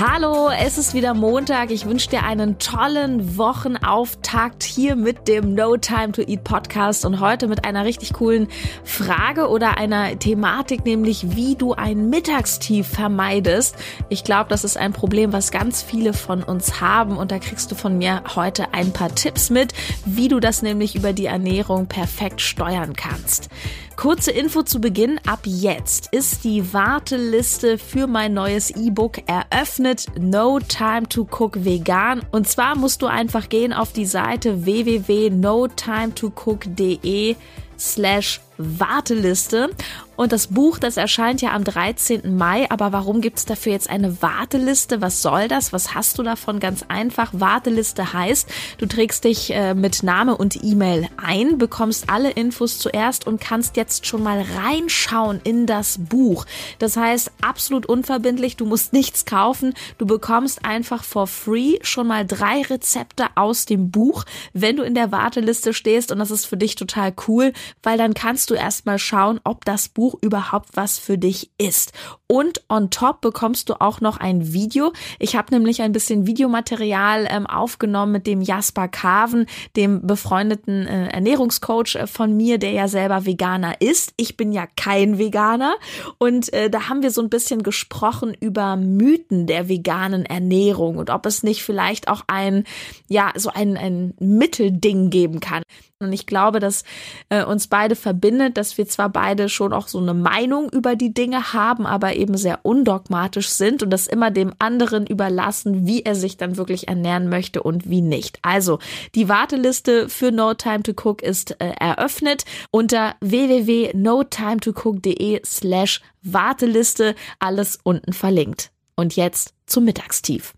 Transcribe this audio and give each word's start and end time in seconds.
Hallo, 0.00 0.48
es 0.48 0.78
ist 0.78 0.94
wieder 0.94 1.12
Montag. 1.12 1.72
Ich 1.72 1.84
wünsche 1.84 2.08
dir 2.08 2.22
einen 2.22 2.60
tollen 2.60 3.36
Wochenauftakt 3.36 4.62
hier 4.62 4.94
mit 4.94 5.26
dem 5.26 5.54
No 5.56 5.76
Time 5.76 6.12
to 6.12 6.22
Eat 6.22 6.44
Podcast 6.44 7.04
und 7.04 7.18
heute 7.18 7.48
mit 7.48 7.64
einer 7.64 7.84
richtig 7.84 8.12
coolen 8.12 8.46
Frage 8.84 9.48
oder 9.48 9.76
einer 9.76 10.16
Thematik, 10.16 10.84
nämlich 10.84 11.34
wie 11.34 11.56
du 11.56 11.72
ein 11.72 12.10
Mittagstief 12.10 12.86
vermeidest. 12.86 13.74
Ich 14.08 14.22
glaube, 14.22 14.50
das 14.50 14.62
ist 14.62 14.76
ein 14.76 14.92
Problem, 14.92 15.32
was 15.32 15.50
ganz 15.50 15.82
viele 15.82 16.12
von 16.12 16.44
uns 16.44 16.80
haben 16.80 17.16
und 17.16 17.32
da 17.32 17.40
kriegst 17.40 17.72
du 17.72 17.74
von 17.74 17.98
mir 17.98 18.22
heute 18.36 18.72
ein 18.74 18.92
paar 18.92 19.12
Tipps 19.12 19.50
mit, 19.50 19.72
wie 20.04 20.28
du 20.28 20.38
das 20.38 20.62
nämlich 20.62 20.94
über 20.94 21.12
die 21.12 21.26
Ernährung 21.26 21.88
perfekt 21.88 22.40
steuern 22.40 22.94
kannst. 22.94 23.48
Kurze 23.98 24.30
Info 24.30 24.62
zu 24.62 24.80
Beginn. 24.80 25.20
Ab 25.26 25.40
jetzt 25.42 26.12
ist 26.12 26.44
die 26.44 26.72
Warteliste 26.72 27.78
für 27.78 28.06
mein 28.06 28.32
neues 28.32 28.70
E-Book 28.70 29.18
eröffnet. 29.26 30.06
No 30.16 30.60
Time 30.60 31.08
to 31.08 31.26
Cook 31.28 31.64
Vegan. 31.64 32.22
Und 32.30 32.46
zwar 32.46 32.78
musst 32.78 33.02
du 33.02 33.06
einfach 33.06 33.48
gehen 33.48 33.72
auf 33.72 33.92
die 33.92 34.06
Seite 34.06 34.64
www.notimetocook.de 34.64 37.34
slash 37.76 38.40
Warteliste. 38.58 39.70
Und 40.18 40.32
das 40.32 40.48
Buch, 40.48 40.80
das 40.80 40.96
erscheint 40.96 41.42
ja 41.42 41.52
am 41.52 41.62
13. 41.62 42.36
Mai. 42.36 42.68
Aber 42.70 42.92
warum 42.92 43.20
gibt 43.20 43.38
es 43.38 43.44
dafür 43.44 43.70
jetzt 43.70 43.88
eine 43.88 44.20
Warteliste? 44.20 45.00
Was 45.00 45.22
soll 45.22 45.46
das? 45.46 45.72
Was 45.72 45.94
hast 45.94 46.18
du 46.18 46.24
davon? 46.24 46.58
Ganz 46.58 46.84
einfach. 46.88 47.30
Warteliste 47.32 48.12
heißt, 48.12 48.48
du 48.78 48.86
trägst 48.86 49.22
dich 49.22 49.54
äh, 49.54 49.74
mit 49.74 50.02
Name 50.02 50.36
und 50.36 50.62
E-Mail 50.64 51.08
ein, 51.16 51.56
bekommst 51.56 52.10
alle 52.10 52.30
Infos 52.32 52.80
zuerst 52.80 53.28
und 53.28 53.40
kannst 53.40 53.76
jetzt 53.76 54.06
schon 54.06 54.24
mal 54.24 54.44
reinschauen 54.56 55.40
in 55.44 55.66
das 55.66 55.98
Buch. 55.98 56.46
Das 56.80 56.96
heißt, 56.96 57.30
absolut 57.40 57.86
unverbindlich. 57.86 58.56
Du 58.56 58.66
musst 58.66 58.92
nichts 58.98 59.24
kaufen. 59.24 59.74
Du 59.98 60.06
bekommst 60.06 60.64
einfach 60.64 61.04
for 61.04 61.28
free 61.28 61.78
schon 61.82 62.08
mal 62.08 62.26
drei 62.26 62.62
Rezepte 62.62 63.26
aus 63.36 63.66
dem 63.66 63.92
Buch, 63.92 64.24
wenn 64.52 64.76
du 64.76 64.82
in 64.82 64.96
der 64.96 65.12
Warteliste 65.12 65.72
stehst. 65.72 66.10
Und 66.10 66.18
das 66.18 66.32
ist 66.32 66.46
für 66.46 66.56
dich 66.56 66.74
total 66.74 67.14
cool, 67.28 67.52
weil 67.84 67.96
dann 67.96 68.14
kannst 68.14 68.47
du 68.50 68.54
erstmal 68.54 68.98
schauen, 68.98 69.40
ob 69.44 69.64
das 69.64 69.88
Buch 69.88 70.16
überhaupt 70.20 70.70
was 70.74 70.98
für 70.98 71.18
dich 71.18 71.50
ist. 71.58 71.92
Und 72.30 72.62
on 72.68 72.90
top 72.90 73.22
bekommst 73.22 73.70
du 73.70 73.80
auch 73.80 74.02
noch 74.02 74.18
ein 74.18 74.52
Video. 74.52 74.92
Ich 75.18 75.34
habe 75.34 75.52
nämlich 75.54 75.80
ein 75.80 75.92
bisschen 75.92 76.26
Videomaterial 76.26 77.26
ähm, 77.30 77.46
aufgenommen 77.46 78.12
mit 78.12 78.26
dem 78.26 78.42
Jasper 78.42 78.86
Carven, 78.86 79.46
dem 79.76 80.06
befreundeten 80.06 80.86
äh, 80.86 81.08
Ernährungscoach 81.08 81.94
äh, 81.94 82.06
von 82.06 82.36
mir, 82.36 82.58
der 82.58 82.72
ja 82.72 82.86
selber 82.86 83.24
Veganer 83.24 83.80
ist. 83.80 84.12
Ich 84.18 84.36
bin 84.36 84.52
ja 84.52 84.66
kein 84.76 85.16
Veganer. 85.16 85.76
Und 86.18 86.52
äh, 86.52 86.68
da 86.68 86.90
haben 86.90 87.02
wir 87.02 87.10
so 87.10 87.22
ein 87.22 87.30
bisschen 87.30 87.62
gesprochen 87.62 88.36
über 88.38 88.76
Mythen 88.76 89.46
der 89.46 89.70
veganen 89.70 90.26
Ernährung 90.26 90.98
und 90.98 91.08
ob 91.08 91.24
es 91.24 91.42
nicht 91.42 91.62
vielleicht 91.62 92.08
auch 92.08 92.24
ein, 92.26 92.64
ja, 93.08 93.32
so 93.36 93.48
ein, 93.54 93.78
ein 93.78 94.12
Mittelding 94.18 95.08
geben 95.08 95.40
kann. 95.40 95.62
Und 96.00 96.12
ich 96.12 96.26
glaube, 96.26 96.60
dass 96.60 96.84
äh, 97.28 97.42
uns 97.42 97.66
beide 97.66 97.96
verbindet, 97.96 98.56
dass 98.56 98.78
wir 98.78 98.86
zwar 98.86 99.08
beide 99.08 99.48
schon 99.48 99.72
auch 99.72 99.88
so 99.88 99.98
eine 99.98 100.14
Meinung 100.14 100.70
über 100.70 100.94
die 100.94 101.12
Dinge 101.12 101.52
haben, 101.52 101.86
aber 101.86 102.14
eben 102.18 102.36
sehr 102.36 102.60
undogmatisch 102.64 103.48
sind 103.48 103.82
und 103.82 103.90
das 103.90 104.06
immer 104.06 104.30
dem 104.30 104.52
anderen 104.58 105.06
überlassen, 105.06 105.86
wie 105.86 106.02
er 106.02 106.14
sich 106.14 106.36
dann 106.36 106.56
wirklich 106.56 106.86
ernähren 106.88 107.28
möchte 107.28 107.62
und 107.62 107.88
wie 107.88 108.02
nicht. 108.02 108.38
Also 108.42 108.78
die 109.14 109.28
Warteliste 109.28 110.08
für 110.08 110.32
No 110.32 110.54
Time 110.54 110.82
to 110.82 110.92
Cook 110.92 111.22
ist 111.22 111.60
äh, 111.60 111.72
eröffnet 111.78 112.44
unter 112.70 113.14
www.notimetocook.de 113.20 115.42
slash 115.44 116.00
Warteliste, 116.22 117.14
alles 117.38 117.78
unten 117.82 118.12
verlinkt. 118.12 118.70
Und 118.96 119.16
jetzt 119.16 119.54
zum 119.66 119.84
Mittagstief. 119.84 120.54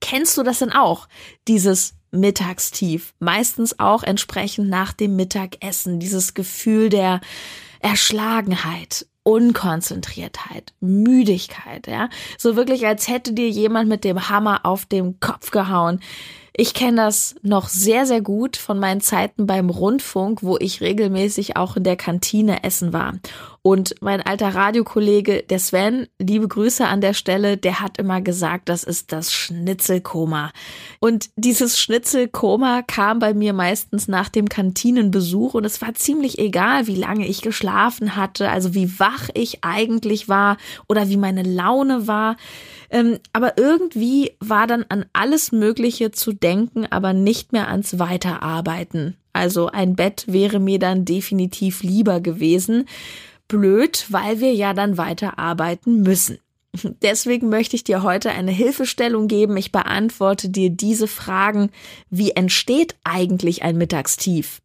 Kennst 0.00 0.38
du 0.38 0.42
das 0.42 0.60
denn 0.60 0.72
auch? 0.72 1.08
Dieses 1.46 1.94
Mittagstief. 2.10 3.14
Meistens 3.18 3.78
auch 3.78 4.02
entsprechend 4.02 4.68
nach 4.68 4.92
dem 4.92 5.16
Mittagessen. 5.16 6.00
Dieses 6.00 6.34
Gefühl 6.34 6.88
der 6.88 7.20
Erschlagenheit, 7.80 9.06
Unkonzentriertheit, 9.22 10.72
Müdigkeit, 10.80 11.86
ja. 11.86 12.08
So 12.38 12.56
wirklich, 12.56 12.86
als 12.86 13.08
hätte 13.08 13.32
dir 13.32 13.48
jemand 13.48 13.88
mit 13.88 14.04
dem 14.04 14.28
Hammer 14.28 14.64
auf 14.64 14.86
dem 14.86 15.20
Kopf 15.20 15.50
gehauen. 15.50 16.00
Ich 16.56 16.74
kenne 16.74 16.96
das 16.96 17.36
noch 17.42 17.68
sehr, 17.68 18.06
sehr 18.06 18.20
gut 18.20 18.56
von 18.56 18.78
meinen 18.78 19.00
Zeiten 19.00 19.46
beim 19.46 19.70
Rundfunk, 19.70 20.42
wo 20.42 20.58
ich 20.58 20.80
regelmäßig 20.80 21.56
auch 21.56 21.76
in 21.76 21.84
der 21.84 21.96
Kantine 21.96 22.64
essen 22.64 22.92
war. 22.92 23.14
Und 23.62 23.94
mein 24.00 24.22
alter 24.22 24.54
Radiokollege, 24.54 25.42
der 25.42 25.58
Sven, 25.58 26.06
liebe 26.18 26.48
Grüße 26.48 26.86
an 26.86 27.02
der 27.02 27.12
Stelle, 27.12 27.58
der 27.58 27.80
hat 27.80 27.98
immer 27.98 28.22
gesagt, 28.22 28.70
das 28.70 28.84
ist 28.84 29.12
das 29.12 29.34
Schnitzelkoma. 29.34 30.50
Und 30.98 31.28
dieses 31.36 31.78
Schnitzelkoma 31.78 32.80
kam 32.82 33.18
bei 33.18 33.34
mir 33.34 33.52
meistens 33.52 34.08
nach 34.08 34.30
dem 34.30 34.48
Kantinenbesuch 34.48 35.52
und 35.52 35.66
es 35.66 35.82
war 35.82 35.92
ziemlich 35.92 36.38
egal, 36.38 36.86
wie 36.86 36.96
lange 36.96 37.26
ich 37.26 37.42
geschlafen 37.42 38.16
hatte, 38.16 38.48
also 38.50 38.74
wie 38.74 38.98
wach 38.98 39.28
ich 39.34 39.62
eigentlich 39.62 40.28
war 40.30 40.56
oder 40.88 41.10
wie 41.10 41.18
meine 41.18 41.42
Laune 41.42 42.06
war. 42.06 42.36
Ähm, 42.90 43.18
aber 43.32 43.56
irgendwie 43.56 44.32
war 44.40 44.66
dann 44.66 44.84
an 44.88 45.06
alles 45.12 45.52
Mögliche 45.52 46.10
zu 46.10 46.32
denken, 46.32 46.86
aber 46.90 47.12
nicht 47.12 47.52
mehr 47.52 47.68
ans 47.68 47.98
Weiterarbeiten. 47.98 49.16
Also 49.32 49.68
ein 49.68 49.94
Bett 49.94 50.24
wäre 50.26 50.58
mir 50.58 50.80
dann 50.80 51.04
definitiv 51.04 51.82
lieber 51.82 52.20
gewesen. 52.20 52.86
Blöd, 53.46 54.06
weil 54.08 54.40
wir 54.40 54.52
ja 54.52 54.74
dann 54.74 54.98
weiterarbeiten 54.98 56.02
müssen. 56.02 56.38
Deswegen 57.02 57.48
möchte 57.48 57.76
ich 57.76 57.84
dir 57.84 58.02
heute 58.02 58.30
eine 58.30 58.52
Hilfestellung 58.52 59.28
geben. 59.28 59.56
Ich 59.56 59.72
beantworte 59.72 60.48
dir 60.48 60.70
diese 60.70 61.06
Fragen. 61.06 61.70
Wie 62.10 62.32
entsteht 62.32 62.96
eigentlich 63.04 63.62
ein 63.62 63.76
Mittagstief? 63.76 64.60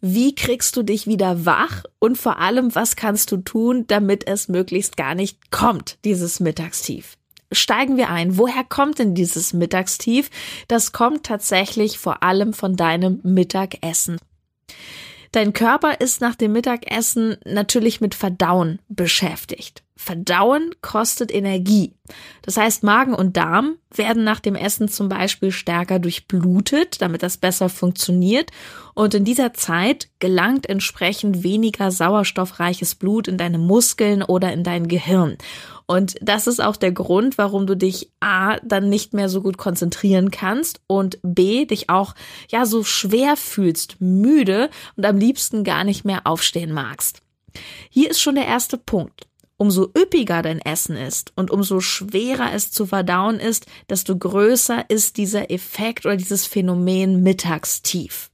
Wie 0.00 0.34
kriegst 0.34 0.76
du 0.76 0.82
dich 0.82 1.06
wieder 1.06 1.46
wach? 1.46 1.84
Und 1.98 2.16
vor 2.16 2.38
allem, 2.38 2.74
was 2.74 2.96
kannst 2.96 3.32
du 3.32 3.38
tun, 3.38 3.84
damit 3.86 4.26
es 4.26 4.48
möglichst 4.48 4.96
gar 4.96 5.14
nicht 5.14 5.50
kommt, 5.50 5.98
dieses 6.04 6.40
Mittagstief? 6.40 7.16
Steigen 7.52 7.96
wir 7.96 8.10
ein. 8.10 8.38
Woher 8.38 8.64
kommt 8.64 8.98
denn 8.98 9.14
dieses 9.14 9.52
Mittagstief? 9.52 10.30
Das 10.68 10.92
kommt 10.92 11.24
tatsächlich 11.24 11.98
vor 11.98 12.22
allem 12.22 12.52
von 12.52 12.76
deinem 12.76 13.20
Mittagessen. 13.22 14.18
Dein 15.32 15.52
Körper 15.52 16.00
ist 16.00 16.20
nach 16.20 16.34
dem 16.34 16.52
Mittagessen 16.52 17.36
natürlich 17.44 18.00
mit 18.00 18.14
Verdauen 18.14 18.78
beschäftigt. 18.88 19.82
Verdauen 19.98 20.70
kostet 20.82 21.34
Energie. 21.34 21.94
Das 22.42 22.56
heißt, 22.56 22.82
Magen 22.82 23.14
und 23.14 23.36
Darm 23.36 23.76
werden 23.94 24.24
nach 24.24 24.40
dem 24.40 24.54
Essen 24.54 24.88
zum 24.88 25.08
Beispiel 25.08 25.52
stärker 25.52 25.98
durchblutet, 25.98 27.00
damit 27.00 27.22
das 27.22 27.38
besser 27.38 27.68
funktioniert. 27.68 28.50
Und 28.94 29.14
in 29.14 29.24
dieser 29.24 29.54
Zeit 29.54 30.08
gelangt 30.20 30.68
entsprechend 30.68 31.42
weniger 31.42 31.90
sauerstoffreiches 31.90 32.94
Blut 32.94 33.26
in 33.26 33.38
deine 33.38 33.58
Muskeln 33.58 34.22
oder 34.22 34.52
in 34.52 34.64
dein 34.64 34.86
Gehirn. 34.86 35.38
Und 35.86 36.16
das 36.20 36.48
ist 36.48 36.60
auch 36.60 36.76
der 36.76 36.90
Grund, 36.90 37.38
warum 37.38 37.66
du 37.66 37.76
dich 37.76 38.10
A 38.18 38.56
dann 38.64 38.88
nicht 38.88 39.14
mehr 39.14 39.28
so 39.28 39.40
gut 39.40 39.56
konzentrieren 39.56 40.32
kannst 40.32 40.80
und 40.88 41.18
B 41.22 41.64
dich 41.64 41.88
auch 41.88 42.14
ja 42.50 42.66
so 42.66 42.82
schwer 42.82 43.36
fühlst, 43.36 44.00
müde 44.00 44.68
und 44.96 45.06
am 45.06 45.16
liebsten 45.16 45.62
gar 45.62 45.84
nicht 45.84 46.04
mehr 46.04 46.22
aufstehen 46.26 46.72
magst. 46.72 47.22
Hier 47.88 48.10
ist 48.10 48.20
schon 48.20 48.34
der 48.34 48.46
erste 48.46 48.78
Punkt. 48.78 49.28
Umso 49.58 49.90
üppiger 49.96 50.42
dein 50.42 50.60
Essen 50.60 50.96
ist 50.96 51.32
und 51.34 51.50
umso 51.50 51.80
schwerer 51.80 52.52
es 52.52 52.70
zu 52.72 52.84
verdauen 52.84 53.40
ist, 53.40 53.64
desto 53.88 54.16
größer 54.16 54.90
ist 54.90 55.16
dieser 55.16 55.50
Effekt 55.50 56.04
oder 56.04 56.16
dieses 56.16 56.46
Phänomen 56.46 57.22
Mittagstief. 57.22 58.30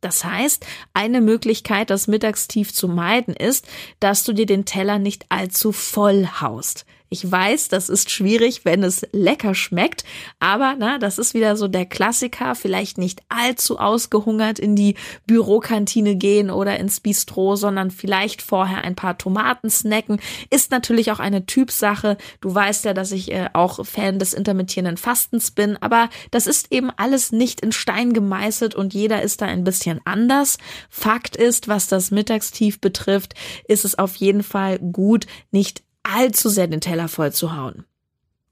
Das 0.00 0.24
heißt, 0.24 0.64
eine 0.94 1.20
Möglichkeit, 1.20 1.90
das 1.90 2.06
Mittagstief 2.06 2.72
zu 2.72 2.88
meiden, 2.88 3.34
ist, 3.34 3.66
dass 3.98 4.24
du 4.24 4.32
dir 4.32 4.46
den 4.46 4.64
Teller 4.64 4.98
nicht 4.98 5.26
allzu 5.28 5.72
voll 5.72 6.28
haust. 6.40 6.86
Ich 7.10 7.30
weiß, 7.30 7.68
das 7.68 7.88
ist 7.88 8.10
schwierig, 8.10 8.66
wenn 8.66 8.82
es 8.82 9.06
lecker 9.12 9.54
schmeckt, 9.54 10.04
aber 10.40 10.76
na, 10.78 10.98
das 10.98 11.18
ist 11.18 11.32
wieder 11.32 11.56
so 11.56 11.66
der 11.66 11.86
Klassiker, 11.86 12.54
vielleicht 12.54 12.98
nicht 12.98 13.22
allzu 13.30 13.78
ausgehungert 13.78 14.58
in 14.58 14.76
die 14.76 14.94
Bürokantine 15.26 16.16
gehen 16.16 16.50
oder 16.50 16.78
ins 16.78 17.00
Bistro, 17.00 17.56
sondern 17.56 17.90
vielleicht 17.90 18.42
vorher 18.42 18.84
ein 18.84 18.94
paar 18.94 19.16
Tomaten 19.16 19.70
snacken. 19.70 20.20
Ist 20.50 20.70
natürlich 20.70 21.10
auch 21.10 21.18
eine 21.18 21.46
Typsache. 21.46 22.18
Du 22.42 22.54
weißt 22.54 22.84
ja, 22.84 22.92
dass 22.92 23.12
ich 23.12 23.32
äh, 23.32 23.48
auch 23.54 23.86
Fan 23.86 24.18
des 24.18 24.34
intermittierenden 24.34 24.98
Fastens 24.98 25.50
bin, 25.50 25.78
aber 25.80 26.10
das 26.30 26.46
ist 26.46 26.70
eben 26.72 26.90
alles 26.90 27.32
nicht 27.32 27.62
in 27.62 27.72
Stein 27.72 28.12
gemeißelt 28.12 28.74
und 28.74 28.92
jeder 28.92 29.22
ist 29.22 29.40
da 29.40 29.46
ein 29.46 29.64
bisschen 29.64 30.00
anders. 30.04 30.58
Fakt 30.90 31.36
ist, 31.36 31.68
was 31.68 31.86
das 31.86 32.10
Mittagstief 32.10 32.80
betrifft, 32.80 33.34
ist 33.66 33.86
es 33.86 33.98
auf 33.98 34.16
jeden 34.16 34.42
Fall 34.42 34.78
gut, 34.78 35.26
nicht 35.50 35.87
allzu 36.12 36.48
sehr 36.48 36.66
den 36.66 36.80
Teller 36.80 37.08
voll 37.08 37.32
zu 37.32 37.56
hauen. 37.56 37.84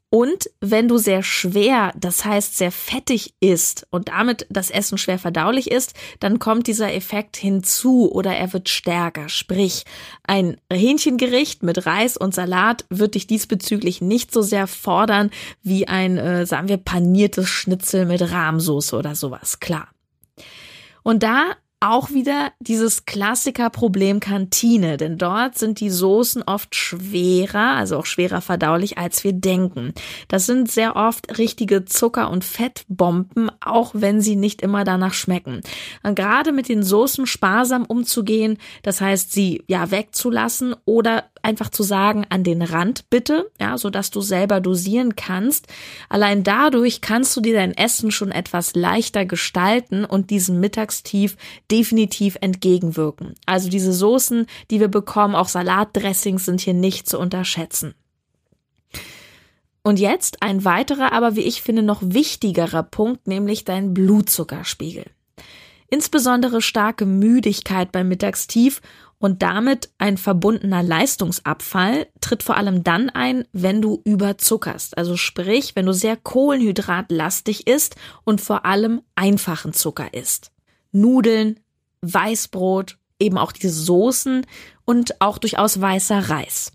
Und 0.09 0.49
wenn 0.61 0.87
du 0.87 0.99
sehr 0.99 1.25
schwer, 1.25 1.93
das 1.97 2.25
heißt 2.25 2.57
sehr 2.57 2.71
fettig 2.71 3.35
isst 3.41 3.87
und 3.91 4.09
damit 4.09 4.47
das 4.49 4.71
Essen 4.71 4.99
schwer 4.99 5.19
verdaulich 5.19 5.71
ist, 5.71 5.95
dann 6.21 6.39
kommt 6.39 6.69
dieser 6.69 6.95
Effekt 6.95 7.37
hinzu 7.37 8.11
oder 8.13 8.35
er 8.35 8.53
wird 8.53 8.69
stärker. 8.69 9.29
Sprich, 9.29 9.85
ein 10.23 10.59
Hähnchengericht 10.73 11.65
mit 11.65 11.87
Reis 11.87 12.17
und 12.17 12.35
Salat 12.35 12.85
wird 12.89 13.17
dich 13.17 13.27
diesbezüglich 13.27 14.01
nicht 14.01 14.33
so 14.33 14.43
sehr 14.43 14.69
fordern 14.69 15.31
wie 15.63 15.89
ein, 15.89 16.19
äh, 16.19 16.47
sagen 16.47 16.69
wir, 16.69 16.77
paniertes 16.77 17.49
Schnitzel 17.49 18.07
mit 18.07 18.23
Rahmsoße 18.31 18.97
oder 18.97 19.17
sowas. 19.17 19.59
Klar. 19.59 19.89
Und 21.03 21.25
da 21.25 21.57
auch 21.81 22.11
wieder 22.11 22.53
dieses 22.59 23.05
Klassikerproblem 23.05 24.21
Kantine, 24.21 24.97
denn 24.97 25.19
dort 25.19 25.59
sind 25.59 25.79
die 25.81 25.91
Soßen 25.91 26.43
oft 26.43 26.75
schwerer, 26.75 27.77
also 27.77 27.99
auch 27.99 28.07
schwerer 28.07 28.41
verdaulich, 28.41 28.97
als 28.97 29.25
wir 29.25 29.35
denken. 29.35 29.93
Das 30.29 30.47
sind 30.47 30.71
sehr 30.71 30.97
oft 30.97 31.39
richtige 31.39 31.85
Zucker- 31.85 32.31
und 32.31 32.45
Fettbomben, 32.45 33.51
auch 33.61 33.91
wenn 33.95 34.23
sie 34.23 34.37
nicht 34.37 34.63
immer 34.63 34.85
danach 34.85 35.13
schmecken. 35.13 35.61
Und 36.03 36.15
gerade 36.15 36.53
mit 36.53 36.71
den 36.71 36.83
Soßen 36.83 37.27
sparsam 37.27 37.85
umzugehen, 37.85 38.57
das 38.83 39.03
heißt, 39.03 39.33
sie 39.33 39.63
ja 39.67 39.91
wegzulassen 39.91 40.75
oder 40.87 41.25
einfach 41.43 41.71
zu 41.71 41.83
sagen, 41.83 42.27
an 42.29 42.45
den 42.45 42.63
Rand 42.63 43.09
bitte, 43.11 43.51
ja, 43.61 43.79
so 43.79 43.91
dass 43.91 44.11
du 44.11 44.21
selber 44.21 44.61
dosieren 44.61 45.17
kannst. 45.17 45.67
Allein 46.09 46.43
dadurch 46.43 47.01
kannst 47.01 47.37
du 47.37 47.41
dir 47.41 47.55
dein 47.55 47.77
Essen 47.77 48.11
schon 48.11 48.31
etwas 48.31 48.75
leichter 48.75 49.25
gestalten 49.25 50.05
und 50.05 50.31
diesem 50.31 50.61
Mittagstief 50.61 51.37
definitiv 51.71 52.37
entgegenwirken. 52.41 53.35
Also 53.47 53.69
diese 53.69 53.93
Soßen, 53.93 54.47
die 54.71 54.81
wir 54.81 54.89
bekommen, 54.89 55.35
auch 55.35 55.49
Salatdressings 55.49 56.45
sind 56.45 56.61
hier 56.61 56.75
nicht 56.75 57.09
zu 57.09 57.19
unterschätzen. 57.19 57.95
Und 59.83 60.01
jetzt 60.01 60.43
ein 60.43 60.65
weiterer, 60.65 61.13
aber 61.13 61.37
wie 61.37 61.43
ich 61.43 61.63
finde, 61.63 61.83
noch 61.83 62.01
wichtigerer 62.03 62.83
Punkt, 62.83 63.29
nämlich 63.29 63.65
dein 63.65 63.95
Blutzuckerspiegel. 63.95 65.05
Insbesondere 65.89 66.61
starke 66.61 67.07
Müdigkeit 67.07 67.93
beim 67.93 68.09
Mittagstief 68.09 68.83
und 69.19 69.43
damit 69.43 69.91
ein 69.99 70.19
verbundener 70.19 70.83
Leistungsabfall 70.83 72.07
tritt 72.21 72.43
vor 72.43 72.57
allem 72.57 72.85
dann 72.85 73.09
ein, 73.11 73.45
wenn 73.53 73.81
du 73.81 74.03
überzuckerst. 74.05 74.99
Also 74.99 75.17
sprich, 75.17 75.75
wenn 75.75 75.87
du 75.87 75.93
sehr 75.93 76.17
kohlenhydratlastig 76.17 77.67
isst 77.67 77.97
und 78.25 78.41
vor 78.41 78.67
allem 78.67 79.03
einfachen 79.15 79.73
Zucker 79.73 80.13
isst. 80.13 80.53
Nudeln, 80.93 81.61
Weißbrot, 82.03 82.99
eben 83.19 83.39
auch 83.39 83.53
diese 83.53 83.71
Soßen 83.71 84.47
und 84.85 85.21
auch 85.21 85.39
durchaus 85.39 85.81
weißer 85.81 86.29
Reis. 86.29 86.73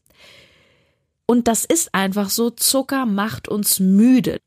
Und 1.26 1.48
das 1.48 1.64
ist 1.64 1.94
einfach 1.94 2.30
so, 2.30 2.50
Zucker 2.50 3.06
macht 3.06 3.48
uns 3.48 3.80
müde. 3.80 4.40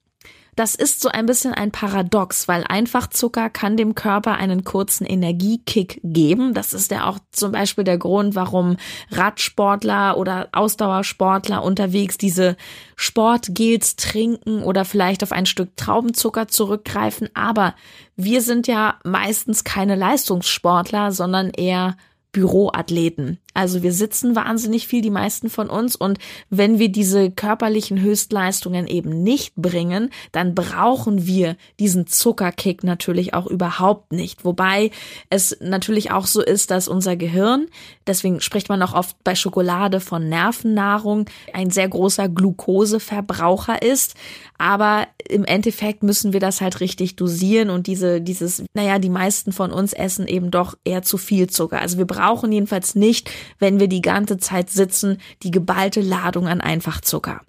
Das 0.57 0.75
ist 0.75 1.01
so 1.01 1.09
ein 1.09 1.27
bisschen 1.27 1.53
ein 1.53 1.73
Paradox, 1.73 2.47
weil 2.47 2.65
Einfachzucker 2.65 3.51
kann 3.51 3.77
dem 3.77 3.95
Körper 3.95 4.35
einen 4.35 4.63
kurzen 4.63 5.05
Energiekick 5.05 6.01
geben. 6.05 6.55
Das 6.55 6.73
ist 6.73 6.91
ja 6.91 7.07
auch 7.07 7.19
zum 7.33 7.53
Beispiel 7.53 7.85
der 7.85 7.99
Grund, 7.99 8.35
warum 8.35 8.77
Radsportler 9.11 10.17
oder 10.17 10.49
Ausdauersportler 10.53 11.63
unterwegs 11.63 12.19
diese 12.19 12.57
Sportgels 12.95 13.97
trinken 13.97 14.63
oder 14.63 14.85
vielleicht 14.85 15.23
auf 15.25 15.33
ein 15.33 15.47
Stück 15.47 15.77
Traubenzucker 15.77 16.47
zurückgreifen. 16.47 17.29
Aber 17.35 17.75
wir 18.17 18.41
sind 18.41 18.69
ja 18.69 18.99
meistens 19.03 19.65
keine 19.65 19.97
Leistungssportler, 19.97 21.11
sondern 21.11 21.51
eher 21.51 21.97
Büroathleten. 22.31 23.39
Also 23.55 23.83
wir 23.83 23.93
sitzen 23.93 24.35
wahnsinnig 24.35 24.89
viel, 24.89 25.01
die 25.01 25.11
meisten 25.11 25.49
von 25.49 25.71
uns. 25.71 25.95
Und 25.95 26.19
wenn 26.51 26.79
wir 26.81 26.91
diese 26.91 27.31
körperlichen 27.31 28.01
Höchstleistungen 28.01 28.89
eben 28.89 29.23
nicht 29.23 29.55
bringen, 29.55 30.11
dann 30.33 30.55
brauchen 30.55 31.27
wir 31.27 31.57
diesen 31.79 32.09
Zuckerkick 32.09 32.83
natürlich 32.83 33.33
auch 33.33 33.47
überhaupt 33.47 34.13
nicht. 34.13 34.45
Wobei 34.45 34.91
es 35.31 35.57
natürlich 35.61 36.11
auch 36.11 36.27
so 36.27 36.43
ist, 36.43 36.73
dass 36.73 36.89
unser 36.89 37.17
Gehirn, 37.17 37.69
deswegen 38.07 38.41
spricht 38.41 38.69
man 38.69 38.83
auch 38.83 38.95
oft 38.95 39.17
bei 39.23 39.37
Schokolade 39.37 40.01
von 40.01 40.29
Nervennahrung, 40.29 41.27
ein 41.53 41.71
sehr 41.71 41.89
großer 41.89 42.29
Glukoseverbraucher 42.29 43.83
ist. 43.83 44.15
Aber 44.59 45.07
im 45.29 45.45
Endeffekt 45.45 46.03
müssen 46.03 46.33
wir 46.33 46.41
das 46.41 46.61
halt 46.61 46.81
richtig 46.81 47.17
dosieren 47.17 47.71
und 47.71 47.87
diese, 47.87 48.21
dieses, 48.21 48.65
naja, 48.73 48.99
die 48.99 49.11
meisten 49.11 49.53
von 49.53 49.73
uns 49.73 49.93
essen 49.93 50.27
eben 50.27 50.51
doch 50.51 50.77
eher 50.85 51.03
zu 51.03 51.19
viel 51.19 51.49
Zucker. 51.49 51.81
Also 51.81 51.99
wir 51.99 52.07
brauchen 52.07 52.53
jedenfalls 52.53 52.95
nicht 52.95 53.31
wenn 53.59 53.81
wir 53.81 53.89
die 53.89 54.03
ganze 54.03 54.39
Zeit 54.39 54.71
sitzen, 54.71 55.19
die 55.43 55.51
geballte 55.51 56.01
Ladung 56.01 56.49
an 56.49 56.61
Einfachzucker. 56.61 57.41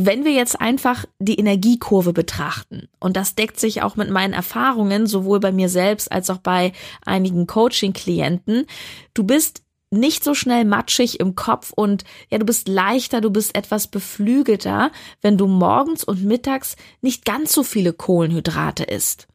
Wenn 0.00 0.24
wir 0.24 0.30
jetzt 0.30 0.60
einfach 0.60 1.06
die 1.18 1.40
Energiekurve 1.40 2.12
betrachten, 2.12 2.88
und 3.00 3.16
das 3.16 3.34
deckt 3.34 3.58
sich 3.58 3.82
auch 3.82 3.96
mit 3.96 4.10
meinen 4.10 4.32
Erfahrungen, 4.32 5.08
sowohl 5.08 5.40
bei 5.40 5.50
mir 5.50 5.68
selbst 5.68 6.12
als 6.12 6.30
auch 6.30 6.38
bei 6.38 6.72
einigen 7.04 7.48
Coaching-Klienten, 7.48 8.66
du 9.14 9.24
bist 9.24 9.62
nicht 9.90 10.22
so 10.22 10.34
schnell 10.34 10.64
matschig 10.64 11.18
im 11.18 11.34
Kopf 11.34 11.72
und 11.74 12.04
ja, 12.30 12.38
du 12.38 12.46
bist 12.46 12.68
leichter, 12.68 13.20
du 13.20 13.30
bist 13.30 13.56
etwas 13.56 13.88
beflügelter, 13.88 14.92
wenn 15.20 15.38
du 15.38 15.46
morgens 15.46 16.04
und 16.04 16.24
mittags 16.24 16.76
nicht 17.00 17.24
ganz 17.24 17.52
so 17.52 17.62
viele 17.62 17.92
Kohlenhydrate 17.92 18.84
isst. 18.84 19.26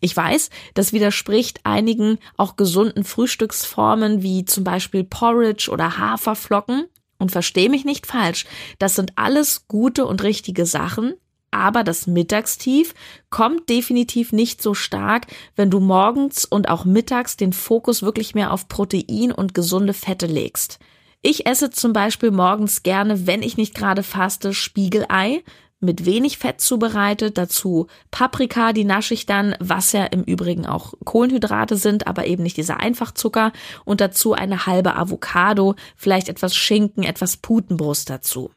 Ich 0.00 0.16
weiß, 0.16 0.50
das 0.74 0.92
widerspricht 0.92 1.60
einigen 1.64 2.18
auch 2.36 2.56
gesunden 2.56 3.04
Frühstücksformen 3.04 4.22
wie 4.22 4.44
zum 4.44 4.64
Beispiel 4.64 5.04
Porridge 5.04 5.70
oder 5.70 5.98
Haferflocken. 5.98 6.86
Und 7.18 7.32
versteh 7.32 7.68
mich 7.68 7.84
nicht 7.84 8.06
falsch, 8.06 8.46
das 8.78 8.94
sind 8.94 9.12
alles 9.16 9.68
gute 9.68 10.06
und 10.06 10.22
richtige 10.22 10.64
Sachen, 10.64 11.12
aber 11.50 11.84
das 11.84 12.06
Mittagstief 12.06 12.94
kommt 13.28 13.68
definitiv 13.68 14.32
nicht 14.32 14.62
so 14.62 14.72
stark, 14.72 15.26
wenn 15.54 15.70
du 15.70 15.80
morgens 15.80 16.46
und 16.46 16.70
auch 16.70 16.86
mittags 16.86 17.36
den 17.36 17.52
Fokus 17.52 18.02
wirklich 18.02 18.34
mehr 18.34 18.52
auf 18.52 18.68
Protein 18.68 19.32
und 19.32 19.52
gesunde 19.52 19.92
Fette 19.92 20.26
legst. 20.26 20.78
Ich 21.22 21.44
esse 21.46 21.70
zum 21.70 21.92
Beispiel 21.92 22.30
morgens 22.30 22.82
gerne, 22.82 23.26
wenn 23.26 23.42
ich 23.42 23.58
nicht 23.58 23.74
gerade 23.74 24.02
faste, 24.02 24.54
Spiegelei, 24.54 25.42
mit 25.80 26.04
wenig 26.04 26.38
Fett 26.38 26.60
zubereitet, 26.60 27.38
dazu 27.38 27.86
Paprika, 28.10 28.72
die 28.72 28.84
nasche 28.84 29.14
ich 29.14 29.26
dann, 29.26 29.56
was 29.58 29.92
ja 29.92 30.04
im 30.04 30.22
Übrigen 30.22 30.66
auch 30.66 30.92
Kohlenhydrate 31.04 31.76
sind, 31.76 32.06
aber 32.06 32.26
eben 32.26 32.42
nicht 32.42 32.58
dieser 32.58 32.80
Einfachzucker 32.80 33.52
und 33.84 34.00
dazu 34.00 34.34
eine 34.34 34.66
halbe 34.66 34.94
Avocado, 34.94 35.74
vielleicht 35.96 36.28
etwas 36.28 36.54
Schinken, 36.54 37.02
etwas 37.02 37.38
Putenbrust 37.38 38.10
dazu. 38.10 38.50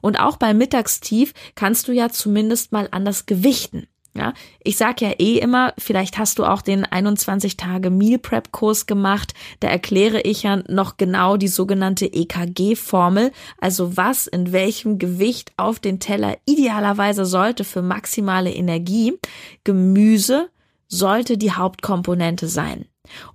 Und 0.00 0.18
auch 0.18 0.36
beim 0.36 0.58
Mittagstief 0.58 1.34
kannst 1.54 1.88
du 1.88 1.92
ja 1.92 2.10
zumindest 2.10 2.72
mal 2.72 2.88
anders 2.90 3.26
gewichten. 3.26 3.86
Ja, 4.18 4.34
ich 4.64 4.76
sag 4.76 5.00
ja 5.00 5.12
eh 5.20 5.38
immer, 5.38 5.74
vielleicht 5.78 6.18
hast 6.18 6.40
du 6.40 6.44
auch 6.44 6.60
den 6.60 6.84
21 6.84 7.56
Tage 7.56 7.88
Meal 7.88 8.18
Prep 8.18 8.50
Kurs 8.50 8.86
gemacht. 8.86 9.32
Da 9.60 9.68
erkläre 9.68 10.22
ich 10.22 10.42
ja 10.42 10.56
noch 10.66 10.96
genau 10.96 11.36
die 11.36 11.46
sogenannte 11.46 12.06
EKG 12.06 12.74
Formel, 12.74 13.30
also 13.60 13.96
was 13.96 14.26
in 14.26 14.50
welchem 14.50 14.98
Gewicht 14.98 15.52
auf 15.56 15.78
den 15.78 16.00
Teller 16.00 16.36
idealerweise 16.46 17.24
sollte 17.26 17.62
für 17.62 17.80
maximale 17.80 18.52
Energie. 18.52 19.16
Gemüse 19.62 20.50
sollte 20.88 21.38
die 21.38 21.52
Hauptkomponente 21.52 22.48
sein. 22.48 22.86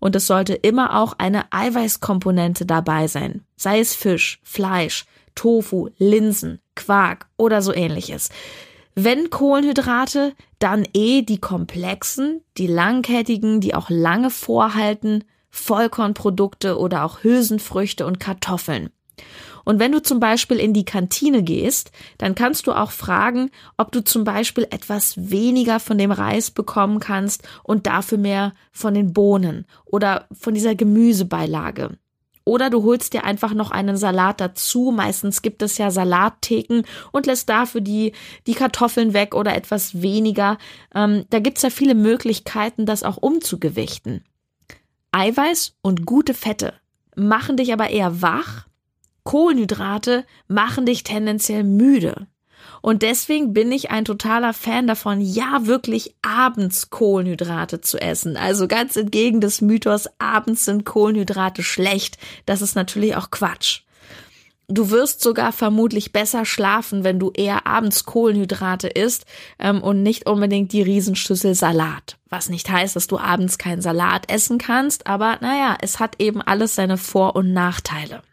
Und 0.01 0.17
es 0.17 0.27
sollte 0.27 0.53
immer 0.53 0.99
auch 0.99 1.13
eine 1.17 1.45
Eiweißkomponente 1.53 2.65
dabei 2.65 3.07
sein, 3.07 3.45
sei 3.55 3.79
es 3.79 3.95
Fisch, 3.95 4.41
Fleisch, 4.43 5.05
Tofu, 5.33 5.87
Linsen, 5.97 6.59
Quark 6.75 7.27
oder 7.37 7.61
so 7.61 7.73
ähnliches. 7.73 8.29
Wenn 8.95 9.29
Kohlenhydrate, 9.29 10.33
dann 10.59 10.87
eh 10.93 11.23
die 11.23 11.39
komplexen, 11.39 12.41
die 12.57 12.67
langkettigen, 12.67 13.59
die 13.59 13.73
auch 13.73 13.89
lange 13.89 14.29
vorhalten, 14.29 15.23
Vollkornprodukte 15.49 16.77
oder 16.77 17.03
auch 17.03 17.23
Hülsenfrüchte 17.23 18.05
und 18.05 18.19
Kartoffeln. 18.19 18.89
Und 19.65 19.79
wenn 19.79 19.91
du 19.91 20.01
zum 20.01 20.19
Beispiel 20.19 20.57
in 20.57 20.73
die 20.73 20.85
Kantine 20.85 21.41
gehst, 21.41 21.91
dann 22.17 22.35
kannst 22.35 22.67
du 22.67 22.73
auch 22.73 22.91
fragen, 22.91 23.49
ob 23.77 23.91
du 23.91 24.03
zum 24.03 24.25
Beispiel 24.25 24.67
etwas 24.69 25.29
weniger 25.31 25.79
von 25.79 25.97
dem 25.97 26.11
Reis 26.11 26.51
bekommen 26.51 26.99
kannst 26.99 27.47
und 27.63 27.87
dafür 27.87 28.17
mehr 28.17 28.53
von 28.71 28.93
den 28.93 29.13
Bohnen 29.13 29.65
oder 29.85 30.27
von 30.33 30.53
dieser 30.53 30.75
Gemüsebeilage. 30.75 31.97
Oder 32.45 32.69
du 32.69 32.83
holst 32.83 33.13
dir 33.13 33.23
einfach 33.23 33.53
noch 33.53 33.71
einen 33.71 33.95
Salat 33.95 34.41
dazu. 34.41 34.91
Meistens 34.91 35.41
gibt 35.41 35.61
es 35.61 35.77
ja 35.77 35.91
Salattheken 35.91 36.83
und 37.11 37.25
lässt 37.25 37.47
dafür 37.47 37.81
die, 37.81 38.11
die 38.47 38.53
Kartoffeln 38.53 39.13
weg 39.13 39.33
oder 39.33 39.55
etwas 39.55 40.01
weniger. 40.01 40.57
Ähm, 40.93 41.25
da 41.29 41.39
gibt's 41.39 41.61
ja 41.61 41.69
viele 41.69 41.95
Möglichkeiten, 41.95 42.85
das 42.85 43.03
auch 43.03 43.17
umzugewichten. 43.17 44.25
Eiweiß 45.11 45.77
und 45.81 46.05
gute 46.05 46.33
Fette 46.33 46.73
machen 47.15 47.57
dich 47.57 47.71
aber 47.71 47.89
eher 47.89 48.21
wach. 48.21 48.67
Kohlenhydrate 49.23 50.25
machen 50.47 50.85
dich 50.85 51.03
tendenziell 51.03 51.63
müde. 51.63 52.27
Und 52.83 53.01
deswegen 53.01 53.53
bin 53.53 53.71
ich 53.71 53.91
ein 53.91 54.03
totaler 54.03 54.51
Fan 54.51 54.87
davon, 54.87 55.21
ja 55.21 55.61
wirklich 55.61 56.15
abends 56.21 56.89
Kohlenhydrate 56.89 57.79
zu 57.79 57.97
essen. 57.97 58.35
Also 58.35 58.67
ganz 58.67 58.97
entgegen 58.97 59.39
des 59.39 59.61
Mythos, 59.61 60.09
abends 60.19 60.65
sind 60.65 60.83
Kohlenhydrate 60.83 61.63
schlecht. 61.63 62.17
Das 62.45 62.61
ist 62.61 62.75
natürlich 62.75 63.15
auch 63.15 63.31
Quatsch. 63.31 63.83
Du 64.67 64.89
wirst 64.89 65.21
sogar 65.21 65.53
vermutlich 65.53 66.11
besser 66.11 66.43
schlafen, 66.43 67.05
wenn 67.05 67.19
du 67.19 67.31
eher 67.31 67.65
abends 67.65 68.03
Kohlenhydrate 68.03 68.89
isst 68.89 69.27
ähm, 69.59 69.81
und 69.81 70.03
nicht 70.03 70.27
unbedingt 70.27 70.73
die 70.73 70.81
Riesenschüssel 70.81 71.55
Salat. 71.55 72.17
Was 72.27 72.49
nicht 72.49 72.69
heißt, 72.69 72.97
dass 72.97 73.07
du 73.07 73.17
abends 73.17 73.57
keinen 73.57 73.81
Salat 73.81 74.29
essen 74.29 74.57
kannst, 74.57 75.07
aber 75.07 75.37
naja, 75.39 75.77
es 75.79 76.01
hat 76.01 76.19
eben 76.19 76.41
alles 76.41 76.75
seine 76.75 76.97
Vor- 76.97 77.37
und 77.37 77.53
Nachteile. 77.53 78.23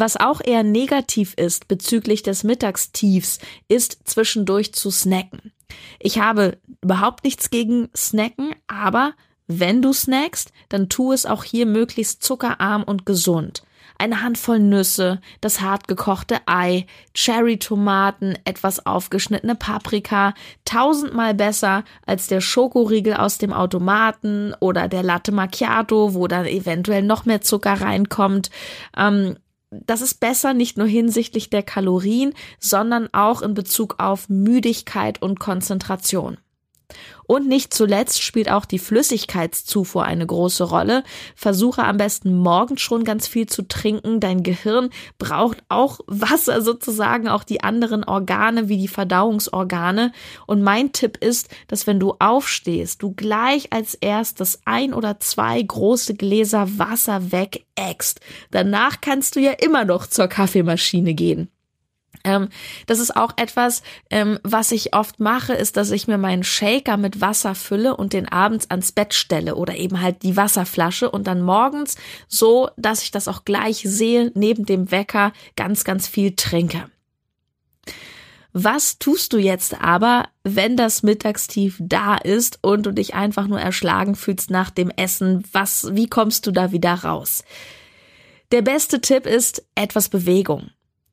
Was 0.00 0.16
auch 0.16 0.40
eher 0.40 0.62
negativ 0.62 1.34
ist 1.34 1.66
bezüglich 1.66 2.22
des 2.22 2.44
Mittagstiefs, 2.44 3.40
ist 3.66 3.98
zwischendurch 4.04 4.72
zu 4.72 4.92
snacken. 4.92 5.52
Ich 5.98 6.20
habe 6.20 6.58
überhaupt 6.82 7.24
nichts 7.24 7.50
gegen 7.50 7.88
Snacken, 7.96 8.54
aber 8.68 9.14
wenn 9.48 9.82
du 9.82 9.92
snackst, 9.92 10.52
dann 10.68 10.88
tu 10.88 11.10
es 11.10 11.26
auch 11.26 11.42
hier 11.42 11.66
möglichst 11.66 12.22
zuckerarm 12.22 12.84
und 12.84 13.06
gesund. 13.06 13.64
Eine 13.98 14.22
Handvoll 14.22 14.60
Nüsse, 14.60 15.20
das 15.40 15.60
hart 15.60 15.88
gekochte 15.88 16.36
Ei, 16.46 16.86
Cherry-Tomaten, 17.14 18.38
etwas 18.44 18.86
aufgeschnittene 18.86 19.56
Paprika, 19.56 20.34
tausendmal 20.64 21.34
besser 21.34 21.82
als 22.06 22.28
der 22.28 22.40
Schokoriegel 22.40 23.14
aus 23.14 23.38
dem 23.38 23.52
Automaten 23.52 24.54
oder 24.60 24.86
der 24.86 25.02
Latte 25.02 25.32
Macchiato, 25.32 26.14
wo 26.14 26.28
dann 26.28 26.46
eventuell 26.46 27.02
noch 27.02 27.24
mehr 27.24 27.40
Zucker 27.40 27.80
reinkommt. 27.80 28.50
Ähm, 28.96 29.36
das 29.70 30.00
ist 30.00 30.20
besser 30.20 30.54
nicht 30.54 30.78
nur 30.78 30.86
hinsichtlich 30.86 31.50
der 31.50 31.62
Kalorien, 31.62 32.34
sondern 32.58 33.08
auch 33.12 33.42
in 33.42 33.54
Bezug 33.54 33.96
auf 33.98 34.28
Müdigkeit 34.28 35.20
und 35.20 35.40
Konzentration. 35.40 36.38
Und 37.28 37.46
nicht 37.46 37.74
zuletzt 37.74 38.22
spielt 38.22 38.50
auch 38.50 38.64
die 38.64 38.78
Flüssigkeitszufuhr 38.78 40.02
eine 40.02 40.26
große 40.26 40.64
Rolle. 40.64 41.04
Versuche 41.36 41.84
am 41.84 41.98
besten 41.98 42.34
morgens 42.34 42.80
schon 42.80 43.04
ganz 43.04 43.28
viel 43.28 43.46
zu 43.46 43.68
trinken. 43.68 44.18
Dein 44.18 44.42
Gehirn 44.42 44.88
braucht 45.18 45.62
auch 45.68 46.00
Wasser 46.06 46.62
sozusagen, 46.62 47.28
auch 47.28 47.44
die 47.44 47.62
anderen 47.62 48.02
Organe 48.02 48.70
wie 48.70 48.78
die 48.78 48.88
Verdauungsorgane. 48.88 50.12
Und 50.46 50.62
mein 50.62 50.92
Tipp 50.92 51.18
ist, 51.18 51.50
dass 51.66 51.86
wenn 51.86 52.00
du 52.00 52.14
aufstehst, 52.18 53.02
du 53.02 53.12
gleich 53.12 53.74
als 53.74 53.92
erstes 53.92 54.60
ein 54.64 54.94
oder 54.94 55.20
zwei 55.20 55.60
große 55.60 56.14
Gläser 56.14 56.78
Wasser 56.78 57.30
wegäckst. 57.30 58.20
Danach 58.52 59.02
kannst 59.02 59.36
du 59.36 59.40
ja 59.40 59.52
immer 59.52 59.84
noch 59.84 60.06
zur 60.06 60.28
Kaffeemaschine 60.28 61.12
gehen. 61.12 61.50
Ähm, 62.28 62.48
das 62.86 62.98
ist 62.98 63.16
auch 63.16 63.32
etwas, 63.36 63.82
ähm, 64.10 64.38
was 64.42 64.70
ich 64.70 64.94
oft 64.94 65.18
mache, 65.18 65.54
ist, 65.54 65.78
dass 65.78 65.90
ich 65.90 66.06
mir 66.06 66.18
meinen 66.18 66.44
Shaker 66.44 66.98
mit 66.98 67.22
Wasser 67.22 67.54
fülle 67.54 67.96
und 67.96 68.12
den 68.12 68.28
abends 68.28 68.70
ans 68.70 68.92
Bett 68.92 69.14
stelle 69.14 69.54
oder 69.54 69.76
eben 69.76 70.02
halt 70.02 70.22
die 70.22 70.36
Wasserflasche 70.36 71.10
und 71.10 71.26
dann 71.26 71.40
morgens 71.40 71.96
so, 72.28 72.68
dass 72.76 73.02
ich 73.02 73.10
das 73.10 73.28
auch 73.28 73.46
gleich 73.46 73.78
sehe, 73.84 74.30
neben 74.34 74.66
dem 74.66 74.90
Wecker 74.90 75.32
ganz, 75.56 75.84
ganz 75.84 76.06
viel 76.06 76.36
trinke. 76.36 76.90
Was 78.52 78.98
tust 78.98 79.32
du 79.32 79.38
jetzt 79.38 79.80
aber, 79.80 80.28
wenn 80.42 80.76
das 80.76 81.02
Mittagstief 81.02 81.76
da 81.80 82.16
ist 82.16 82.58
und 82.62 82.84
du 82.84 82.92
dich 82.92 83.14
einfach 83.14 83.46
nur 83.46 83.60
erschlagen 83.60 84.16
fühlst 84.16 84.50
nach 84.50 84.70
dem 84.70 84.90
Essen? 84.90 85.44
Was, 85.52 85.94
wie 85.94 86.08
kommst 86.08 86.46
du 86.46 86.50
da 86.50 86.72
wieder 86.72 86.92
raus? 86.92 87.44
Der 88.50 88.62
beste 88.62 89.00
Tipp 89.00 89.26
ist 89.26 89.64
etwas 89.74 90.08
Bewegung. 90.08 90.70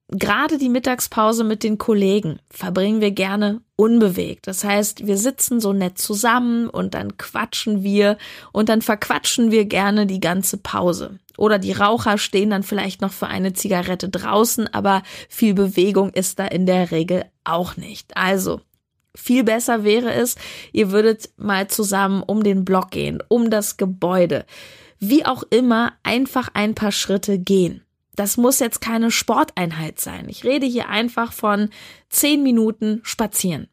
Gerade 0.09 0.59
die 0.59 0.69
Mittagspause 0.69 1.43
mit 1.43 1.63
den 1.63 1.79
Kollegen 1.79 2.39
verbringen 2.51 3.01
wir 3.01 3.09
gerne 3.09 3.61
unbewegt. 3.75 4.47
Das 4.47 4.63
heißt, 4.63 5.07
wir 5.07 5.17
sitzen 5.17 5.59
so 5.59 5.73
nett 5.73 5.97
zusammen 5.97 6.69
und 6.69 6.93
dann 6.93 7.17
quatschen 7.17 7.81
wir 7.81 8.17
und 8.51 8.69
dann 8.69 8.83
verquatschen 8.83 9.49
wir 9.49 9.65
gerne 9.65 10.05
die 10.05 10.19
ganze 10.19 10.57
Pause. 10.57 11.19
Oder 11.37 11.57
die 11.57 11.71
Raucher 11.71 12.19
stehen 12.19 12.51
dann 12.51 12.61
vielleicht 12.61 13.01
noch 13.01 13.11
für 13.11 13.27
eine 13.27 13.53
Zigarette 13.53 14.07
draußen, 14.07 14.71
aber 14.73 15.01
viel 15.27 15.55
Bewegung 15.55 16.11
ist 16.11 16.37
da 16.37 16.45
in 16.45 16.67
der 16.67 16.91
Regel 16.91 17.25
auch 17.43 17.75
nicht. 17.75 18.15
Also, 18.15 18.61
viel 19.15 19.43
besser 19.43 19.83
wäre 19.83 20.13
es, 20.13 20.35
ihr 20.71 20.91
würdet 20.91 21.31
mal 21.37 21.67
zusammen 21.67 22.21
um 22.21 22.43
den 22.43 22.63
Block 22.63 22.91
gehen, 22.91 23.23
um 23.27 23.49
das 23.49 23.77
Gebäude. 23.77 24.45
Wie 24.99 25.25
auch 25.25 25.43
immer, 25.49 25.93
einfach 26.03 26.49
ein 26.53 26.75
paar 26.75 26.91
Schritte 26.91 27.39
gehen. 27.39 27.84
Das 28.15 28.37
muss 28.37 28.59
jetzt 28.59 28.81
keine 28.81 29.11
Sporteinheit 29.11 29.99
sein. 29.99 30.27
Ich 30.29 30.43
rede 30.43 30.65
hier 30.65 30.89
einfach 30.89 31.33
von 31.33 31.69
zehn 32.09 32.43
Minuten 32.43 33.01
spazieren. 33.03 33.67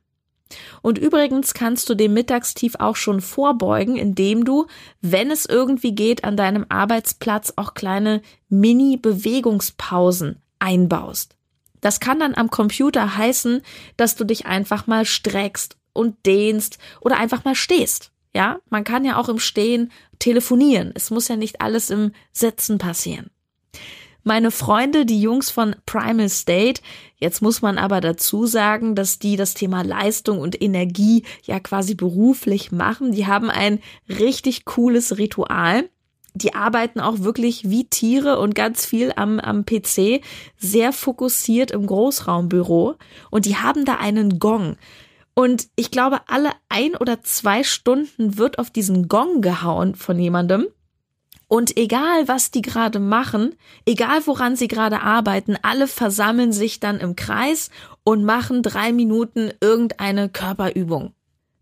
Und 0.83 0.99
übrigens 0.99 1.55
kannst 1.55 1.89
du 1.89 1.95
dem 1.95 2.13
Mittagstief 2.13 2.75
auch 2.79 2.97
schon 2.97 3.21
vorbeugen, 3.21 3.97
indem 3.97 4.45
du, 4.45 4.67
wenn 5.01 5.31
es 5.31 5.47
irgendwie 5.47 5.95
geht, 5.95 6.25
an 6.25 6.37
deinem 6.37 6.67
Arbeitsplatz 6.69 7.55
auch 7.57 7.75
kleine 7.75 8.21
Mini-Bewegungspausen 8.49 10.43
einbaust. 10.59 11.37
Das 11.81 12.01
kann 12.01 12.21
dann 12.21 12.35
am 12.35 12.51
Computer 12.51 13.17
heißen, 13.17 13.63
dass 13.97 14.15
du 14.15 14.25
dich 14.25 14.47
einfach 14.47 14.87
mal 14.87 15.05
streckst 15.05 15.77
und 15.93 16.27
dehnst 16.27 16.79
oder 17.01 17.19
einfach 17.19 17.45
mal 17.45 17.55
stehst. 17.55 18.13
Ja, 18.35 18.61
man 18.71 18.85
kann 18.85 19.05
ja 19.05 19.17
auch 19.17 19.29
im 19.29 19.39
Stehen 19.39 19.93
telefonieren. 20.19 20.93
Es 20.95 21.11
muss 21.11 21.29
ja 21.29 21.37
nicht 21.37 21.61
alles 21.61 21.91
im 21.91 22.13
Sitzen 22.33 22.79
passieren. 22.79 23.31
Meine 24.25 24.52
Freunde, 24.52 25.05
die 25.05 25.21
Jungs 25.21 25.50
von 25.50 25.75
Primal 25.85 26.29
State, 26.29 26.81
jetzt 27.17 27.43
muss 27.43 27.61
man 27.61 27.76
aber 27.76 28.00
dazu 28.00 28.47
sagen, 28.47 28.95
dass 28.95 29.19
die 29.19 29.37
das 29.37 29.55
Thema 29.55 29.83
Leistung 29.83 30.38
und 30.38 30.62
Energie 30.62 31.25
ja 31.43 31.59
quasi 31.59 31.95
beruflich 31.95 32.71
machen. 32.71 33.12
Die 33.12 33.26
haben 33.26 33.50
ein 33.50 33.81
richtig 34.09 34.64
cooles 34.64 35.19
Ritual. 35.19 35.88
Die 36.35 36.55
arbeiten 36.55 37.00
auch 37.00 37.19
wirklich 37.19 37.69
wie 37.69 37.85
Tiere 37.85 38.38
und 38.38 38.55
ganz 38.55 38.87
viel 38.87 39.12
am, 39.17 39.41
am 39.41 39.67
PC, 39.67 40.23
sehr 40.57 40.93
fokussiert 40.93 41.73
im 41.73 41.87
Großraumbüro. 41.87 42.95
Und 43.31 43.45
die 43.45 43.57
haben 43.57 43.85
da 43.85 43.97
einen 43.97 44.38
Gong. 44.38 44.76
Und 45.35 45.69
ich 45.76 45.91
glaube, 45.91 46.21
alle 46.29 46.50
ein 46.69 46.95
oder 46.95 47.23
zwei 47.23 47.64
Stunden 47.64 48.38
wird 48.38 48.59
auf 48.59 48.71
diesen 48.71 49.09
Gong 49.09 49.41
gehauen 49.41 49.95
von 49.95 50.19
jemandem. 50.19 50.69
Und 51.52 51.76
egal, 51.76 52.28
was 52.28 52.50
die 52.50 52.62
gerade 52.62 52.99
machen, 52.99 53.54
egal 53.85 54.26
woran 54.26 54.56
sie 54.56 54.68
gerade 54.68 55.02
arbeiten, 55.02 55.59
alle 55.61 55.87
versammeln 55.87 56.50
sich 56.50 56.80
dann 56.80 56.99
im 56.99 57.14
Kreis 57.14 57.68
und 58.04 58.25
machen 58.25 58.62
drei 58.62 58.90
Minuten 58.90 59.52
irgendeine 59.61 60.30
Körperübung. 60.30 61.12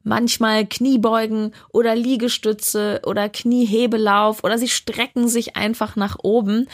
Manchmal 0.05 0.65
Kniebeugen 0.65 1.53
oder 1.73 1.97
Liegestütze 1.97 3.01
oder 3.05 3.29
Kniehebelauf 3.29 4.45
oder 4.45 4.59
sie 4.59 4.69
strecken 4.69 5.27
sich 5.27 5.57
einfach 5.57 5.97
nach 5.97 6.19
oben. 6.23 6.69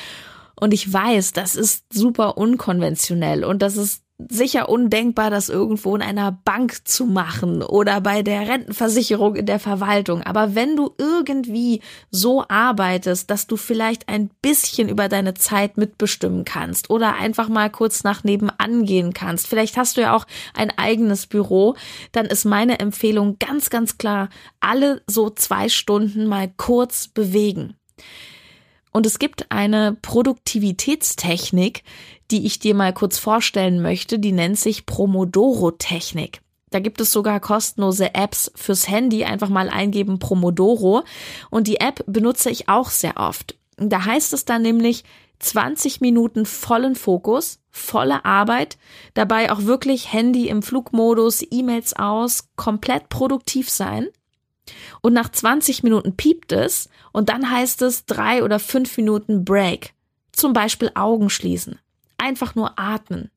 Und 0.61 0.75
ich 0.75 0.93
weiß, 0.93 1.33
das 1.33 1.57
ist 1.57 1.87
super 1.91 2.37
unkonventionell 2.37 3.45
und 3.45 3.63
das 3.63 3.79
ist 3.79 4.03
sicher 4.19 4.71
undenkbar, 4.71 5.29
das 5.31 5.51
irgendwo 5.51 5.95
in 5.95 6.01
einer 6.01 6.33
Bank 6.33 6.89
zu 6.89 7.05
machen 7.05 7.63
oder 7.63 8.01
bei 8.01 8.23
der 8.23 8.49
Rentenversicherung 8.49 9.37
in 9.37 9.45
der 9.47 9.59
Verwaltung. 9.59 10.23
Aber 10.23 10.55
wenn 10.55 10.75
du 10.75 10.95
irgendwie 10.97 11.83
so 12.11 12.45
arbeitest, 12.49 13.31
dass 13.31 13.47
du 13.47 13.57
vielleicht 13.57 14.09
ein 14.09 14.31
bisschen 14.41 14.89
über 14.89 15.09
deine 15.09 15.35
Zeit 15.35 15.77
mitbestimmen 15.77 16.45
kannst 16.45 16.89
oder 16.89 17.17
einfach 17.17 17.49
mal 17.49 17.71
kurz 17.71 18.05
nach 18.05 18.25
nebenan 18.25 18.87
gehen 18.87 19.13
kannst, 19.13 19.47
vielleicht 19.49 19.77
hast 19.77 19.99
du 19.99 20.01
ja 20.01 20.17
auch 20.17 20.27
ein 20.55 20.71
eigenes 20.77 21.27
Büro, 21.27 21.77
dann 22.13 22.25
ist 22.25 22.47
meine 22.47 22.79
Empfehlung 22.79 23.37
ganz, 23.39 23.69
ganz 23.69 23.99
klar, 23.99 24.31
alle 24.61 25.03
so 25.07 25.29
zwei 25.29 25.69
Stunden 25.69 26.27
mal 26.27 26.51
kurz 26.57 27.07
bewegen. 27.09 27.77
Und 28.97 29.05
es 29.05 29.19
gibt 29.19 29.53
eine 29.53 29.95
Produktivitätstechnik, 30.01 31.83
die 32.31 32.47
ich 32.47 32.61
dir 32.61 32.75
mal 32.75 32.95
kurz 32.95 33.19
vorstellen 33.19 33.83
möchte, 33.83 34.19
die 34.19 34.33
nennt 34.33 34.59
sich 34.59 34.87
Promodoro-Technik. 34.87 36.41
Da 36.71 36.79
gibt 36.79 37.03
es 37.03 37.13
sogar 37.13 37.39
kostenlose 37.41 38.15
Apps 38.15 38.51
fürs 38.55 38.89
Handy. 38.89 39.25
Einfach 39.25 39.51
mal 39.51 39.69
eingeben 39.69 40.19
Promodoro. 40.19 41.03
Und 41.51 41.67
die 41.67 41.79
App 41.79 42.05
benutze 42.07 42.49
ich 42.49 42.71
auch 42.71 42.89
sehr 42.89 43.19
oft. 43.19 43.59
Da 43.77 44.07
heißt 44.07 44.33
es 44.33 44.47
dann 44.47 44.63
nämlich 44.63 45.05
20 45.41 46.01
Minuten 46.01 46.47
vollen 46.47 46.95
Fokus, 46.95 47.59
volle 47.71 48.25
Arbeit, 48.25 48.79
dabei 49.13 49.53
auch 49.53 49.65
wirklich 49.65 50.11
Handy 50.11 50.49
im 50.49 50.63
Flugmodus, 50.63 51.45
E-Mails 51.51 51.95
aus, 51.97 52.49
komplett 52.57 53.11
produktiv 53.11 53.69
sein. 53.69 54.09
Und 55.01 55.13
nach 55.13 55.31
20 55.31 55.83
Minuten 55.83 56.17
piept 56.17 56.53
es 56.53 56.89
und 57.13 57.29
dann 57.29 57.51
heißt 57.51 57.83
es 57.83 58.07
drei 58.07 58.43
oder 58.43 58.59
fünf 58.59 58.97
Minuten 58.97 59.45
Break. 59.45 59.95
Zum 60.33 60.53
Beispiel 60.53 60.91
Augen 60.95 61.31
schließen. 61.31 61.79
Einfach 62.19 62.55
nur 62.55 62.79
atmen. 62.79 63.31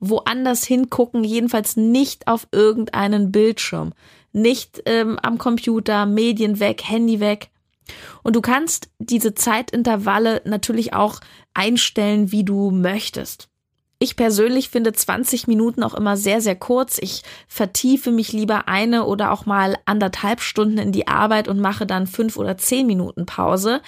Woanders 0.00 0.64
hingucken, 0.64 1.24
jedenfalls 1.24 1.76
nicht 1.76 2.28
auf 2.28 2.46
irgendeinen 2.52 3.32
Bildschirm. 3.32 3.92
Nicht 4.32 4.82
ähm, 4.86 5.18
am 5.22 5.38
Computer, 5.38 6.06
Medien 6.06 6.60
weg, 6.60 6.82
Handy 6.84 7.20
weg. 7.20 7.50
Und 8.22 8.36
du 8.36 8.40
kannst 8.40 8.90
diese 8.98 9.34
Zeitintervalle 9.34 10.42
natürlich 10.44 10.92
auch 10.92 11.20
einstellen, 11.54 12.32
wie 12.32 12.44
du 12.44 12.70
möchtest. 12.70 13.48
Ich 14.04 14.16
persönlich 14.16 14.68
finde 14.68 14.92
20 14.92 15.46
Minuten 15.46 15.82
auch 15.82 15.94
immer 15.94 16.18
sehr, 16.18 16.42
sehr 16.42 16.56
kurz. 16.56 16.98
Ich 17.00 17.22
vertiefe 17.48 18.10
mich 18.10 18.34
lieber 18.34 18.68
eine 18.68 19.06
oder 19.06 19.32
auch 19.32 19.46
mal 19.46 19.78
anderthalb 19.86 20.42
Stunden 20.42 20.76
in 20.76 20.92
die 20.92 21.08
Arbeit 21.08 21.48
und 21.48 21.58
mache 21.58 21.86
dann 21.86 22.06
fünf 22.06 22.36
oder 22.36 22.58
zehn 22.58 22.86
Minuten 22.86 23.24
Pause. 23.24 23.80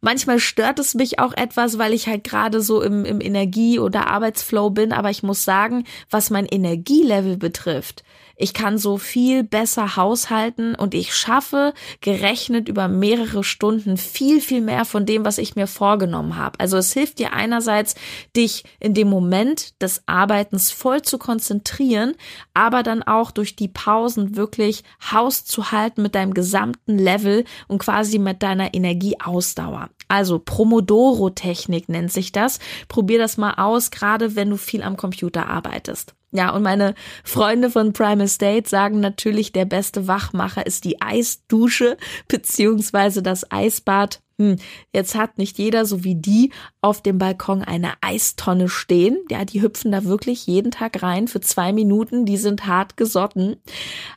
Manchmal 0.00 0.40
stört 0.40 0.80
es 0.80 0.96
mich 0.96 1.20
auch 1.20 1.32
etwas, 1.36 1.78
weil 1.78 1.92
ich 1.92 2.08
halt 2.08 2.24
gerade 2.24 2.62
so 2.62 2.82
im, 2.82 3.04
im 3.04 3.20
Energie- 3.20 3.78
oder 3.78 4.08
Arbeitsflow 4.08 4.70
bin. 4.70 4.92
Aber 4.92 5.10
ich 5.10 5.22
muss 5.22 5.44
sagen, 5.44 5.84
was 6.10 6.30
mein 6.30 6.46
Energielevel 6.46 7.36
betrifft, 7.36 8.02
ich 8.40 8.54
kann 8.54 8.78
so 8.78 8.96
viel 8.96 9.44
besser 9.44 9.96
haushalten 9.96 10.74
und 10.74 10.94
ich 10.94 11.14
schaffe 11.14 11.74
gerechnet 12.00 12.68
über 12.70 12.88
mehrere 12.88 13.44
Stunden 13.44 13.98
viel, 13.98 14.40
viel 14.40 14.62
mehr 14.62 14.86
von 14.86 15.04
dem, 15.04 15.26
was 15.26 15.36
ich 15.36 15.56
mir 15.56 15.66
vorgenommen 15.66 16.36
habe. 16.36 16.58
Also 16.58 16.78
es 16.78 16.92
hilft 16.92 17.18
dir 17.18 17.34
einerseits, 17.34 17.96
dich 18.34 18.64
in 18.78 18.94
dem 18.94 19.08
Moment 19.08 19.80
des 19.82 20.02
Arbeitens 20.06 20.70
voll 20.70 21.02
zu 21.02 21.18
konzentrieren, 21.18 22.14
aber 22.54 22.82
dann 22.82 23.02
auch 23.02 23.30
durch 23.30 23.56
die 23.56 23.68
Pausen 23.68 24.36
wirklich 24.36 24.84
Haus 25.12 25.44
zu 25.44 25.70
halten 25.70 26.00
mit 26.00 26.14
deinem 26.14 26.32
gesamten 26.32 26.98
Level 26.98 27.44
und 27.68 27.78
quasi 27.78 28.18
mit 28.18 28.42
deiner 28.42 28.72
Energieausdauer. 28.72 29.90
Also 30.08 30.38
Promodoro-Technik 30.38 31.90
nennt 31.90 32.10
sich 32.10 32.32
das. 32.32 32.58
Probier 32.88 33.18
das 33.18 33.36
mal 33.36 33.54
aus, 33.54 33.90
gerade 33.90 34.34
wenn 34.34 34.48
du 34.48 34.56
viel 34.56 34.82
am 34.82 34.96
Computer 34.96 35.46
arbeitest. 35.46 36.14
Ja, 36.32 36.50
und 36.54 36.62
meine 36.62 36.94
Freunde 37.24 37.70
von 37.70 37.92
Primal 37.92 38.28
State 38.28 38.68
sagen 38.68 39.00
natürlich, 39.00 39.52
der 39.52 39.64
beste 39.64 40.06
Wachmacher 40.06 40.64
ist 40.64 40.84
die 40.84 41.00
Eisdusche 41.00 41.96
beziehungsweise 42.28 43.22
das 43.22 43.50
Eisbad. 43.50 44.20
Hm, 44.40 44.56
jetzt 44.94 45.16
hat 45.16 45.36
nicht 45.36 45.58
jeder, 45.58 45.84
so 45.84 46.02
wie 46.02 46.14
die, 46.14 46.50
auf 46.80 47.02
dem 47.02 47.18
Balkon 47.18 47.62
eine 47.62 47.92
Eistonne 48.00 48.70
stehen. 48.70 49.18
Ja, 49.30 49.44
die 49.44 49.60
hüpfen 49.60 49.92
da 49.92 50.04
wirklich 50.04 50.46
jeden 50.46 50.70
Tag 50.70 51.02
rein 51.02 51.28
für 51.28 51.40
zwei 51.40 51.74
Minuten. 51.74 52.24
Die 52.24 52.38
sind 52.38 52.66
hart 52.66 52.96
gesotten. 52.96 53.56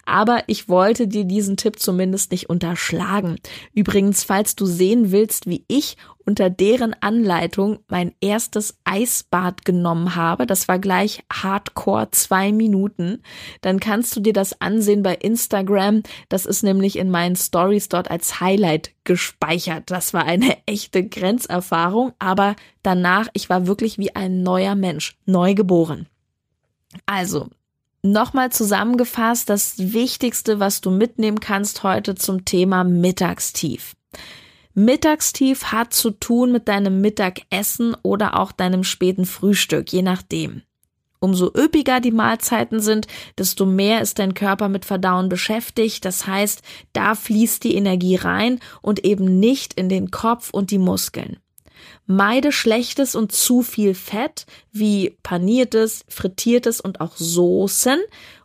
Aber 0.05 0.43
ich 0.47 0.69
wollte 0.69 1.09
dir 1.09 1.25
diesen 1.25 1.57
Tipp 1.57 1.77
zumindest 1.77 2.31
nicht 2.31 2.49
unterschlagen. 2.49 3.35
Übrigens, 3.73 4.23
falls 4.23 4.55
du 4.55 4.65
sehen 4.65 5.11
willst, 5.11 5.47
wie 5.47 5.65
ich 5.67 5.97
unter 6.25 6.49
deren 6.49 6.95
Anleitung 7.01 7.79
mein 7.87 8.13
erstes 8.21 8.77
Eisbad 8.83 9.65
genommen 9.65 10.15
habe. 10.15 10.45
Das 10.45 10.67
war 10.67 10.79
gleich 10.79 11.23
Hardcore 11.31 12.11
zwei 12.11 12.51
Minuten. 12.51 13.21
Dann 13.61 13.79
kannst 13.79 14.15
du 14.15 14.19
dir 14.19 14.33
das 14.33 14.61
ansehen 14.61 15.03
bei 15.03 15.15
Instagram. 15.15 16.03
Das 16.29 16.45
ist 16.45 16.63
nämlich 16.63 16.97
in 16.97 17.09
meinen 17.09 17.35
Stories 17.35 17.89
dort 17.89 18.09
als 18.09 18.39
Highlight 18.39 18.91
gespeichert. 19.03 19.83
Das 19.91 20.13
war 20.13 20.25
eine 20.25 20.57
echte 20.65 21.07
Grenzerfahrung, 21.07 22.13
aber 22.19 22.55
danach, 22.83 23.27
ich 23.33 23.49
war 23.49 23.67
wirklich 23.67 23.97
wie 23.97 24.15
ein 24.15 24.43
neuer 24.43 24.75
Mensch, 24.75 25.17
neu 25.25 25.53
geboren. 25.53 26.07
Also, 27.05 27.49
Nochmal 28.05 28.51
zusammengefasst, 28.51 29.49
das 29.49 29.75
Wichtigste, 29.77 30.59
was 30.59 30.81
du 30.81 30.91
mitnehmen 30.91 31.39
kannst 31.39 31.83
heute 31.83 32.15
zum 32.15 32.43
Thema 32.43 32.83
Mittagstief. 32.83 33.95
Mittagstief 34.75 35.65
hat 35.65 35.93
zu 35.93 36.09
tun 36.11 36.51
mit 36.51 36.67
deinem 36.67 36.99
Mittagessen 36.99 37.95
oder 38.01 38.39
auch 38.39 38.51
deinem 38.51 38.83
späten 38.83 39.25
Frühstück, 39.25 39.91
je 39.91 40.01
nachdem. 40.01 40.63
Umso 41.19 41.51
üppiger 41.55 42.01
die 42.01 42.11
Mahlzeiten 42.11 42.81
sind, 42.81 43.07
desto 43.37 43.65
mehr 43.65 44.01
ist 44.01 44.19
dein 44.19 44.33
Körper 44.33 44.67
mit 44.67 44.83
Verdauen 44.83 45.29
beschäftigt. 45.29 46.03
Das 46.03 46.27
heißt, 46.27 46.61
da 46.91 47.15
fließt 47.15 47.63
die 47.63 47.75
Energie 47.75 48.15
rein 48.15 48.59
und 48.81 49.05
eben 49.05 49.39
nicht 49.39 49.73
in 49.75 49.87
den 49.87 50.11
Kopf 50.11 50.49
und 50.49 50.69
die 50.69 50.79
Muskeln. 50.79 51.37
Meide 52.05 52.51
schlechtes 52.51 53.15
und 53.15 53.31
zu 53.31 53.61
viel 53.61 53.93
Fett 53.93 54.45
wie 54.71 55.17
paniertes, 55.23 56.03
frittiertes 56.09 56.81
und 56.81 56.99
auch 56.99 57.15
Soßen 57.15 57.99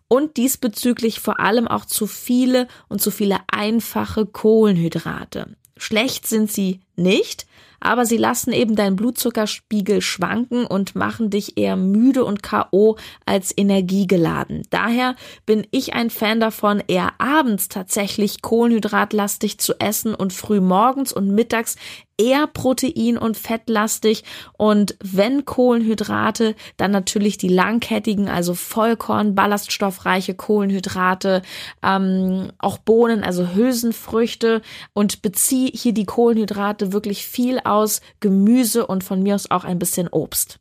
und 0.06 0.36
diesbezüglich 0.36 1.20
vor 1.20 1.40
allem 1.40 1.66
auch 1.66 1.84
zu 1.84 2.06
viele 2.06 2.68
und 2.88 3.00
zu 3.00 3.10
viele 3.10 3.38
einfache 3.48 4.24
Kohlenhydrate. 4.24 5.56
Schlecht 5.78 6.26
sind 6.26 6.50
sie 6.52 6.80
nicht, 6.98 7.46
aber 7.80 8.06
sie 8.06 8.16
lassen 8.16 8.52
eben 8.52 8.74
deinen 8.74 8.96
Blutzuckerspiegel 8.96 10.00
schwanken 10.00 10.66
und 10.66 10.94
machen 10.94 11.30
dich 11.30 11.56
eher 11.56 11.76
müde 11.76 12.24
und 12.24 12.42
KO 12.42 12.96
als 13.24 13.54
energiegeladen. 13.56 14.62
Daher 14.70 15.14
bin 15.46 15.66
ich 15.70 15.94
ein 15.94 16.10
Fan 16.10 16.40
davon, 16.40 16.82
eher 16.86 17.12
abends 17.18 17.68
tatsächlich 17.68 18.42
kohlenhydratlastig 18.42 19.58
zu 19.58 19.74
essen 19.78 20.14
und 20.14 20.32
früh 20.32 20.60
morgens 20.60 21.12
und 21.12 21.30
mittags 21.30 21.76
eher 22.18 22.48
protein- 22.48 23.16
und 23.16 23.36
fettlastig 23.36 24.24
und 24.56 24.96
wenn 25.02 25.44
Kohlenhydrate, 25.44 26.56
dann 26.76 26.90
natürlich 26.90 27.38
die 27.38 27.48
langkettigen, 27.48 28.28
also 28.28 28.54
Vollkorn, 28.54 29.36
ballaststoffreiche 29.36 30.34
Kohlenhydrate, 30.34 31.42
ähm, 31.82 32.50
auch 32.58 32.78
Bohnen, 32.78 33.22
also 33.22 33.54
Hülsenfrüchte 33.54 34.62
und 34.94 35.22
beziehe 35.22 35.70
hier 35.72 35.92
die 35.92 36.06
Kohlenhydrate 36.06 36.87
wirklich 36.92 37.26
viel 37.26 37.60
aus 37.60 38.00
Gemüse 38.20 38.86
und 38.86 39.04
von 39.04 39.22
mir 39.22 39.34
aus 39.34 39.50
auch 39.50 39.64
ein 39.64 39.78
bisschen 39.78 40.08
Obst. 40.08 40.58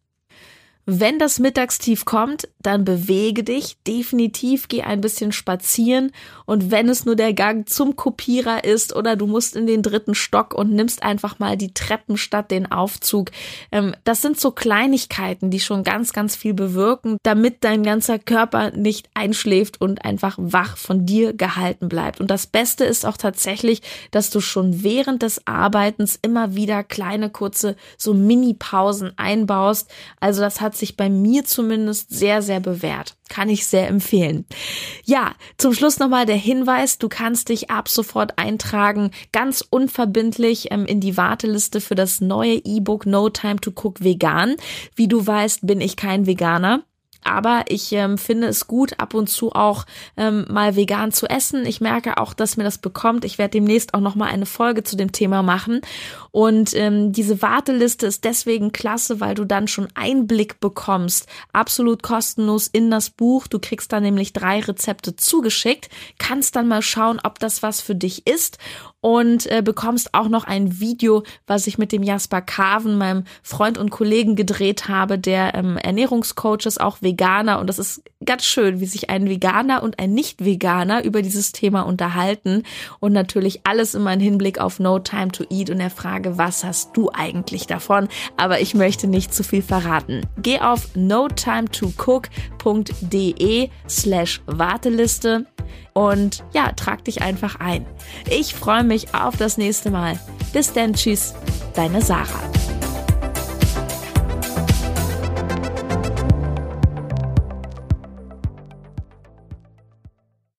Wenn 0.89 1.19
das 1.19 1.39
Mittagstief 1.39 2.05
kommt, 2.05 2.47
dann 2.61 2.85
bewege 2.85 3.43
dich, 3.43 3.75
definitiv 3.85 4.69
geh 4.69 4.83
ein 4.83 5.01
bisschen 5.01 5.33
spazieren 5.33 6.13
und 6.45 6.71
wenn 6.71 6.87
es 6.87 7.03
nur 7.03 7.17
der 7.17 7.33
Gang 7.33 7.67
zum 7.67 7.97
Kopierer 7.97 8.63
ist 8.63 8.95
oder 8.95 9.17
du 9.17 9.27
musst 9.27 9.57
in 9.57 9.67
den 9.67 9.83
dritten 9.83 10.15
Stock 10.15 10.53
und 10.53 10.71
nimmst 10.71 11.03
einfach 11.03 11.39
mal 11.39 11.57
die 11.57 11.73
Treppen 11.73 12.15
statt 12.15 12.51
den 12.51 12.71
Aufzug, 12.71 13.31
ähm, 13.73 13.95
das 14.05 14.21
sind 14.21 14.39
so 14.39 14.51
Kleinigkeiten, 14.51 15.51
die 15.51 15.59
schon 15.59 15.83
ganz, 15.83 16.13
ganz 16.13 16.37
viel 16.37 16.53
bewirken, 16.53 17.17
damit 17.21 17.65
dein 17.65 17.83
ganzer 17.83 18.17
Körper 18.17 18.71
nicht 18.71 19.09
einschläft 19.13 19.81
und 19.81 20.05
einfach 20.05 20.37
wach 20.39 20.77
von 20.77 21.05
dir 21.05 21.33
gehalten 21.33 21.89
bleibt. 21.89 22.21
Und 22.21 22.31
das 22.31 22.47
Beste 22.47 22.85
ist 22.85 23.05
auch 23.05 23.17
tatsächlich, 23.17 23.81
dass 24.11 24.29
du 24.29 24.39
schon 24.39 24.83
während 24.83 25.21
des 25.21 25.45
Arbeitens 25.45 26.17
immer 26.21 26.55
wieder 26.55 26.85
kleine, 26.85 27.29
kurze, 27.29 27.75
so 27.97 28.13
Mini-Pausen 28.13 29.11
einbaust. 29.17 29.91
Also 30.21 30.39
das 30.39 30.61
hat 30.61 30.76
sich 30.79 30.97
bei 30.97 31.09
mir 31.09 31.45
zumindest 31.45 32.09
sehr, 32.09 32.41
sehr 32.41 32.59
bewährt. 32.59 33.15
Kann 33.29 33.49
ich 33.49 33.65
sehr 33.65 33.87
empfehlen. 33.87 34.45
Ja, 35.03 35.33
zum 35.57 35.73
Schluss 35.73 35.99
nochmal 35.99 36.25
der 36.25 36.35
Hinweis, 36.35 36.97
du 36.97 37.09
kannst 37.09 37.49
dich 37.49 37.69
ab 37.69 37.89
sofort 37.89 38.37
eintragen, 38.37 39.11
ganz 39.31 39.63
unverbindlich 39.69 40.71
ähm, 40.71 40.85
in 40.85 40.99
die 40.99 41.17
Warteliste 41.17 41.81
für 41.81 41.95
das 41.95 42.21
neue 42.21 42.55
E-Book 42.55 43.05
No 43.05 43.29
Time 43.29 43.57
to 43.57 43.71
Cook 43.71 44.03
Vegan. 44.03 44.55
Wie 44.95 45.07
du 45.07 45.25
weißt, 45.25 45.65
bin 45.67 45.81
ich 45.81 45.95
kein 45.95 46.25
Veganer. 46.25 46.83
Aber 47.27 47.65
ich 47.67 47.91
ähm, 47.91 48.17
finde 48.17 48.47
es 48.47 48.67
gut, 48.67 48.99
ab 48.99 49.13
und 49.13 49.27
zu 49.27 49.51
auch 49.51 49.85
ähm, 50.15 50.45
mal 50.49 50.77
vegan 50.77 51.11
zu 51.11 51.27
essen. 51.27 51.65
Ich 51.65 51.81
merke 51.81 52.17
auch, 52.17 52.33
dass 52.33 52.55
mir 52.55 52.63
das 52.63 52.77
bekommt. 52.77 53.25
Ich 53.25 53.37
werde 53.37 53.51
demnächst 53.51 53.93
auch 53.93 53.99
noch 53.99 54.15
mal 54.15 54.27
eine 54.27 54.45
Folge 54.45 54.83
zu 54.83 54.95
dem 54.95 55.11
Thema 55.11 55.43
machen. 55.43 55.81
Und 56.37 56.75
ähm, 56.75 57.13
diese 57.13 57.41
Warteliste 57.41 58.05
ist 58.05 58.23
deswegen 58.23 58.71
klasse, 58.71 59.19
weil 59.19 59.33
du 59.33 59.43
dann 59.43 59.67
schon 59.67 59.87
Einblick 59.95 60.59
bekommst, 60.59 61.25
absolut 61.51 62.03
kostenlos 62.03 62.67
in 62.67 62.91
das 62.91 63.09
Buch. 63.09 63.47
Du 63.47 63.57
kriegst 63.57 63.91
dann 63.91 64.03
nämlich 64.03 64.33
drei 64.33 64.59
Rezepte 64.59 65.15
zugeschickt, 65.15 65.89
kannst 66.19 66.55
dann 66.55 66.67
mal 66.67 66.83
schauen, 66.83 67.19
ob 67.23 67.39
das 67.39 67.63
was 67.63 67.81
für 67.81 67.95
dich 67.95 68.27
ist 68.27 68.59
und 69.01 69.45
äh, 69.51 69.61
bekommst 69.61 70.13
auch 70.13 70.27
noch 70.27 70.43
ein 70.43 70.79
Video, 70.79 71.23
was 71.45 71.67
ich 71.67 71.77
mit 71.77 71.91
dem 71.91 72.03
Jasper 72.03 72.41
Carven, 72.41 72.97
meinem 72.97 73.23
Freund 73.43 73.77
und 73.77 73.89
Kollegen, 73.89 74.35
gedreht 74.35 74.87
habe, 74.87 75.19
der 75.19 75.55
ähm, 75.55 75.77
Ernährungscoach 75.77 76.65
ist, 76.65 76.81
auch 76.81 77.01
Veganer. 77.01 77.59
Und 77.59 77.67
das 77.67 77.79
ist 77.79 78.03
ganz 78.25 78.43
schön, 78.45 78.79
wie 78.79 78.85
sich 78.85 79.09
ein 79.09 79.29
Veganer 79.29 79.83
und 79.83 79.99
ein 79.99 80.13
Nicht-Veganer 80.13 81.03
über 81.03 81.21
dieses 81.21 81.51
Thema 81.51 81.83
unterhalten. 81.83 82.63
Und 82.99 83.13
natürlich 83.13 83.61
alles 83.63 83.93
immer 83.93 84.11
im 84.13 84.19
Hinblick 84.19 84.59
auf 84.59 84.79
No 84.79 84.99
Time 84.99 85.29
to 85.29 85.45
Eat 85.49 85.69
und 85.69 85.77
der 85.77 85.91
Frage, 86.27 86.37
was 86.37 86.63
hast 86.63 86.95
du 86.95 87.09
eigentlich 87.13 87.67
davon? 87.67 88.07
Aber 88.35 88.61
ich 88.61 88.73
möchte 88.73 89.05
nicht 89.07 89.31
zu 89.33 89.43
viel 89.43 89.61
verraten. 89.61 90.25
Geh 90.37 90.59
auf 90.59 90.95
notimetocook.de 90.95 93.69
slash 93.87 94.41
Warteliste 94.45 95.45
und 95.93 96.43
ja, 96.53 96.73
trag 96.73 97.05
dich 97.05 97.21
einfach 97.21 97.59
ein. 97.59 97.85
Ich 98.29 98.53
freue 98.53 98.83
mich 98.83 99.15
auf 99.15 99.37
das 99.37 99.57
nächste 99.57 99.89
Mal. 99.91 100.19
Bis 100.53 100.73
dann, 100.73 100.93
tschüss, 100.93 101.33
deine 101.73 102.01
Sarah. 102.01 102.51